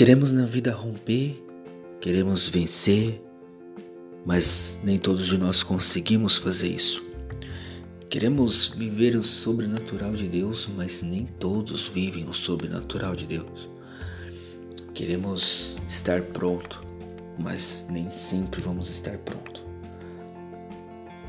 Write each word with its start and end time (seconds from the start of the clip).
Queremos 0.00 0.32
na 0.32 0.46
vida 0.46 0.72
romper, 0.72 1.36
queremos 2.00 2.48
vencer, 2.48 3.22
mas 4.24 4.80
nem 4.82 4.98
todos 4.98 5.26
de 5.26 5.36
nós 5.36 5.62
conseguimos 5.62 6.38
fazer 6.38 6.68
isso. 6.68 7.04
Queremos 8.08 8.68
viver 8.68 9.14
o 9.14 9.22
sobrenatural 9.22 10.14
de 10.14 10.26
Deus, 10.26 10.66
mas 10.74 11.02
nem 11.02 11.26
todos 11.26 11.86
vivem 11.88 12.26
o 12.26 12.32
sobrenatural 12.32 13.14
de 13.14 13.26
Deus. 13.26 13.68
Queremos 14.94 15.76
estar 15.86 16.22
pronto, 16.22 16.82
mas 17.38 17.86
nem 17.90 18.10
sempre 18.10 18.62
vamos 18.62 18.88
estar 18.88 19.18
pronto. 19.18 19.62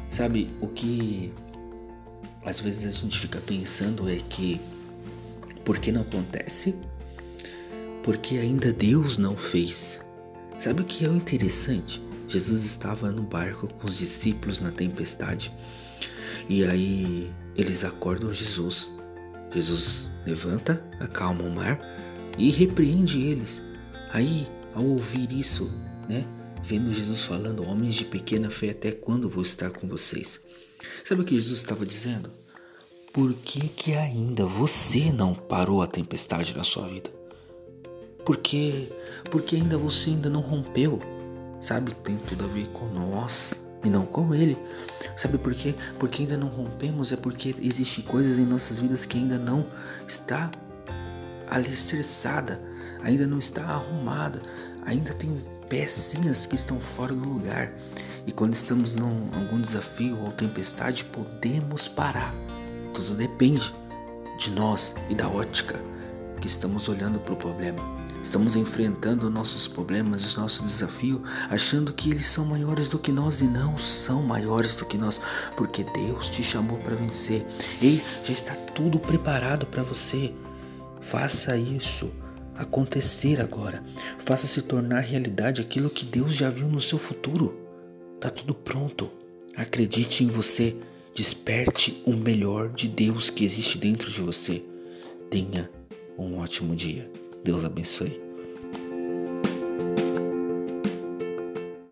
Sabe, 0.10 0.50
o 0.62 0.70
que 0.70 1.30
às 2.46 2.62
vezes 2.62 2.86
a 2.86 2.92
gente 2.98 3.20
fica 3.20 3.42
pensando 3.42 4.10
é 4.10 4.16
que 4.16 4.62
por 5.66 5.78
que 5.78 5.92
não 5.92 6.04
acontece? 6.04 6.74
Porque 8.04 8.38
ainda 8.38 8.74
Deus 8.74 9.18
não 9.18 9.36
fez. 9.38 10.00
Sabe 10.60 10.82
o 10.82 10.86
que 10.86 11.06
é 11.06 11.10
o 11.10 11.16
interessante? 11.16 12.02
Jesus 12.28 12.64
estava 12.64 13.12
no 13.12 13.24
barco 13.24 13.68
com 13.68 13.88
os 13.88 13.98
discípulos 13.98 14.60
na 14.60 14.72
tempestade 14.72 15.52
e 16.50 16.66
aí 16.66 17.32
eles 17.56 17.84
acordam 17.84 18.34
Jesus. 18.34 18.90
Jesus 19.54 20.10
levanta, 20.26 20.84
acalma 21.00 21.44
o 21.44 21.54
mar 21.54 21.80
e 22.38 22.50
repreende 22.50 23.22
eles. 23.22 23.62
Aí, 24.14 24.48
ao 24.74 24.84
ouvir 24.84 25.32
isso, 25.32 25.72
né, 26.08 26.26
vendo 26.64 26.94
Jesus 26.94 27.24
falando, 27.24 27.68
homens 27.68 27.96
de 27.96 28.06
pequena 28.06 28.50
fé, 28.50 28.72
até 28.72 28.92
quando 28.92 29.30
vou 29.30 29.44
estar 29.44 29.70
com 29.70 29.88
vocês? 29.88 30.42
Sabe 31.04 31.22
o 31.22 31.26
que 31.26 31.36
Jesus 31.36 31.60
estava 31.60 31.86
dizendo? 31.86 32.32
Por 33.14 33.34
que, 33.34 33.68
que 33.68 33.94
ainda 33.94 34.46
você 34.46 35.12
não 35.12 35.34
parou 35.34 35.82
a 35.82 35.88
tempestade 35.88 36.56
na 36.56 36.64
sua 36.64 36.88
vida? 36.88 37.21
Porque, 38.26 38.88
porque 39.30 39.56
ainda 39.56 39.78
você 39.78 40.12
ainda 40.12 40.30
não 40.30 40.42
rompeu, 40.42 41.00
sabe? 41.60 41.94
Tem 42.04 42.18
tudo 42.18 42.46
a 42.46 42.48
ver 42.48 42.68
com 42.70 42.86
nós 42.88 43.52
e 43.84 43.90
não 43.90 44.06
com 44.06 44.34
ele. 44.34 44.58
Sabe 45.18 45.38
por 45.38 45.54
quê? 45.54 45.76
Porque 46.00 46.24
ainda 46.24 46.38
não 46.38 46.48
rompemos, 46.48 47.12
é 47.12 47.16
porque 47.16 47.56
existem 47.60 48.04
coisas 48.06 48.38
em 48.38 48.46
nossas 48.46 48.80
vidas 48.80 49.06
que 49.06 49.18
ainda 49.18 49.38
não 49.38 49.66
está 50.08 50.52
alicerçada, 51.50 52.62
ainda 53.04 53.26
não 53.28 53.40
está 53.40 53.64
arrumada, 53.64 54.42
ainda 54.86 55.14
tem 55.14 55.44
pecinhas 55.68 56.46
que 56.46 56.56
estão 56.56 56.80
fora 56.80 57.14
do 57.14 57.28
lugar. 57.28 57.74
E 58.26 58.32
quando 58.32 58.54
estamos 58.54 58.96
em 58.96 59.02
algum 59.02 59.60
desafio 59.60 60.20
ou 60.20 60.32
tempestade, 60.32 61.04
podemos 61.06 61.88
parar 61.88 62.34
tudo 62.94 63.16
depende 63.16 63.74
de 64.38 64.52
nós 64.52 64.96
e 65.10 65.16
da 65.16 65.30
ótica 65.30 65.80
que 66.40 66.48
estamos 66.48 66.90
olhando 66.90 67.20
para 67.20 67.34
o 67.34 67.38
problema. 67.38 67.80
Estamos 68.24 68.56
enfrentando 68.56 69.30
nossos 69.30 69.68
problemas, 69.68 70.24
os 70.24 70.36
nossos 70.36 70.62
desafios, 70.62 71.22
achando 71.50 71.92
que 71.92 72.12
eles 72.12 72.28
são 72.28 72.46
maiores 72.46 72.88
do 72.88 73.00
que 73.00 73.12
nós 73.12 73.42
e 73.42 73.46
não 73.46 73.78
são 73.80 74.22
maiores 74.22 74.76
do 74.76 74.86
que 74.86 74.98
nós, 74.98 75.20
porque 75.58 75.84
Deus 75.84 76.30
te 76.30 76.44
chamou 76.44 76.78
para 76.80 76.96
vencer. 76.96 77.46
Ei, 77.82 78.02
já 78.24 78.34
está 78.34 78.54
tudo 78.54 79.00
preparado 79.00 79.66
para 79.66 79.84
você. 79.84 80.34
Faça 81.02 81.58
isso 81.58 82.12
acontecer 82.56 83.42
agora. 83.42 83.84
Faça 84.20 84.46
se 84.46 84.62
tornar 84.62 85.00
realidade 85.00 85.62
aquilo 85.62 85.90
que 85.90 86.06
Deus 86.06 86.36
já 86.36 86.50
viu 86.50 86.68
no 86.68 86.80
seu 86.80 87.00
futuro. 87.00 87.60
Tá 88.20 88.30
tudo 88.30 88.54
pronto. 88.54 89.10
Acredite 89.56 90.24
em 90.24 90.28
você. 90.28 90.76
Desperte 91.14 92.02
o 92.06 92.14
melhor 92.14 92.70
de 92.70 92.88
Deus 92.88 93.30
que 93.30 93.44
existe 93.44 93.78
dentro 93.78 94.10
de 94.10 94.22
você. 94.22 94.64
Tenha 95.30 95.70
um 96.18 96.38
ótimo 96.38 96.76
dia. 96.76 97.12
Deus 97.44 97.66
abençoe. 97.66 98.31